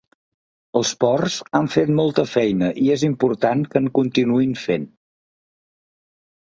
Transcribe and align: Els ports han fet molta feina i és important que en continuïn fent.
Els 0.79 0.93
ports 1.03 1.35
han 1.59 1.69
fet 1.73 1.91
molta 1.99 2.25
feina 2.31 2.71
i 2.87 2.89
és 2.95 3.05
important 3.11 3.63
que 3.71 3.83
en 3.85 3.93
continuïn 4.01 4.59
fent. 4.67 4.91